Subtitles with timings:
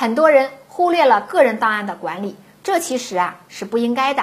[0.00, 4.22] 很多人忽略了个人档案的管理，这其实啊是不应该的。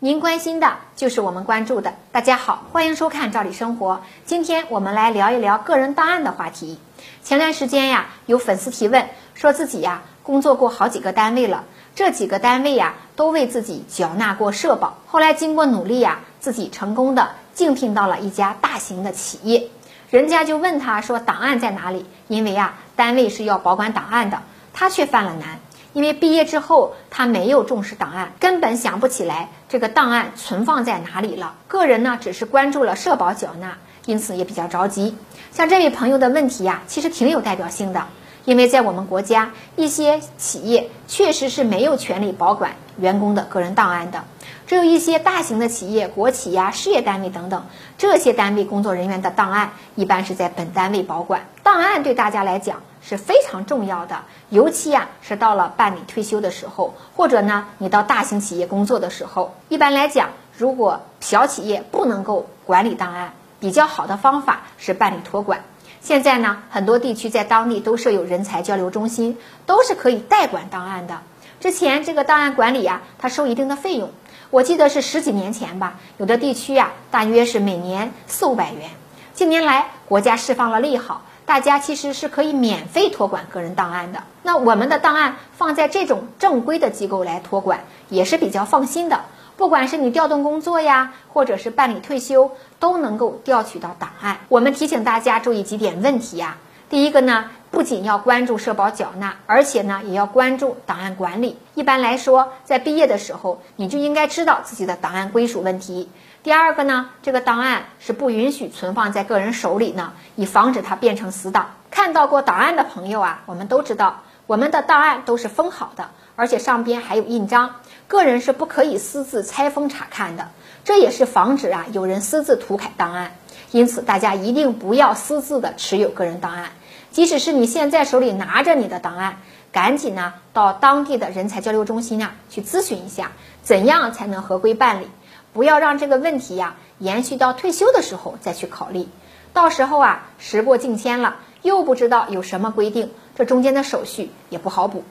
[0.00, 1.92] 您关心的就是我们关注的。
[2.10, 3.96] 大家好，欢迎收看《赵理生活》。
[4.24, 6.78] 今天我们来聊一聊个人档案的话题。
[7.22, 11.64] 前段时间呀，有粉丝提问，说自己呀工作过好几个单位了，
[11.94, 14.96] 这几个单位呀都为自己缴纳过社保。
[15.04, 19.68] 后来经过努力呀，自己成功的竞聘到了一家大型的企业。
[20.08, 24.40] 人家就问他说：“档案在哪里？”因为啊，单位是要保管档案的，
[24.72, 25.58] 他却犯了难。
[25.92, 31.54] 因为毕业之后，他没有重视档案，根本想不起来这个档案存放在哪里了。
[31.66, 33.76] 个人呢，只是关注了社保缴纳，
[34.06, 35.14] 因此也比较着急。
[35.52, 38.06] 像这位朋友的问题呀，其实挺有代表性的。
[38.46, 44.24] 因为在我们国家，一些企业确实是没有权利保管员工的个人档案的，
[44.68, 47.64] 只有一些大型的企业、国企呀、事业单位等等，
[47.96, 51.46] 这些单位工作人员的档案一般是在本单位保管。
[51.62, 59.54] 档案对大家来讲是非常重要的，尤其呀是到了办理退休的时候，或者呢你到大型企业工作的时候。
[59.70, 65.64] 一般来讲，如果小企业不能够管理档案，比较好的方法是办理托管。
[66.02, 71.20] 现在呢，很多地区在当地都设有人才交流中心，都是可以代管档案的。
[71.58, 74.10] 之前这个档案管理呀，它收一定的费用，
[74.50, 78.88] 我记得是十几年前吧，有的地区呀，大约是每年四五百元。
[79.34, 84.22] 近年来，国家释放了利好，大家其实是可以免费托管个人档案的。
[84.42, 89.20] 那我们的档案放在这种正规的机构来托管，也是比较放心的。
[89.58, 94.38] 不管是你调动工作呀，或者是办理退休，都能够调取到档案。
[94.48, 96.56] 我们提醒大家注意几点问题呀。
[96.88, 101.58] 第一个呢，不仅要关注社保缴纳，而且呢，也要关注档案管理。
[101.74, 106.08] 一般来说，在毕业的时候，你就应该知道自己的档案归属问题。
[106.42, 111.74] 第二个呢，这个档案是不允许存放在个人手里呢，以防止它变成死档。
[111.90, 116.08] 看到过档案的朋友啊，我们都知道，我们的档案都是封好的。
[116.36, 117.74] 而且上边还有印章，
[118.06, 120.48] 个人是不可以私自拆封查看的，
[120.84, 123.32] 这也是防止啊有人私自涂改档案。
[123.72, 126.70] 因此，大家一定不要私自的持有个人档案，
[127.10, 129.38] 即使是你现在手里拿着你的档案，
[129.72, 133.32] 赶紧呢到当地的人才交流中心啊去咨询一下，
[133.62, 135.06] 怎样才能合规办理，
[135.52, 139.08] 不要让这个问题呀延续到退休的时候再去考虑，
[139.52, 145.04] 到时候啊时过境迁了，又不知道有什么规定，这中间的手续也不好补。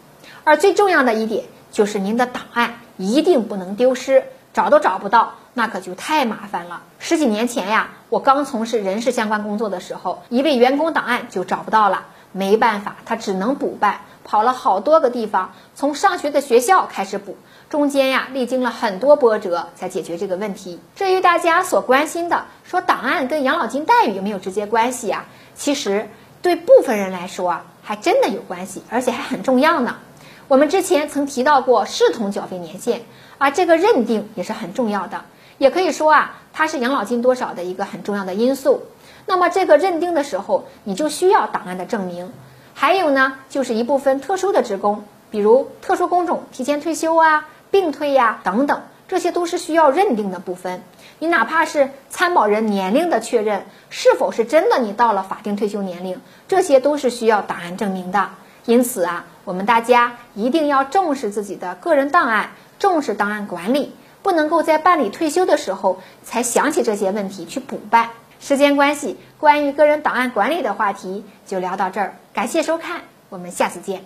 [0.43, 6.83] 而最重要的一点就是您的档案一定不能丢失，找都找不到，那可就太麻烦了。
[6.99, 17.35] 十几年前呀，我刚从事人事相关工作的时候，一位员工档案就找不到了，没办法，他只能补办，跑了好多个地方，从上学的学校开始补，
[17.71, 20.79] 中间呀历经了很多波折才解决这个问题。
[20.95, 25.25] 至于大家所关心的，说档案跟养老金待遇有没有直接关系呀？
[25.55, 26.07] 其实
[26.43, 29.95] 对部分人来说啊，还真的有关系，而且还很重要呢。
[30.47, 33.01] 我们之前曾提到过视同缴费年限
[33.39, 35.25] 而，这个认定也是很重要的，
[35.57, 38.83] 也可以说啊，它是养老金多少的一个很重要的因素。
[39.25, 42.31] 那么这个认定的时候，你就需要档案的证明。
[42.73, 50.83] 还有呢，就是一部分特殊的职工，比如特殊工种提前退休啊、病退呀等等，这些都是需要认定的部分。
[51.19, 58.29] 你哪怕是参保人年龄的确认，是否是真的你到了法定退休年龄，这些都是需要档案证明的。
[58.65, 63.93] 因此啊，我们大家一定要重视自己的个人档案，重视档案管理，
[64.27, 68.09] 不能够在办理退休的时候才想起这些问题去补办。
[68.41, 74.03] 时间关系，关于个人档案管理的话题就聊到这儿，感谢收看，我们下次见。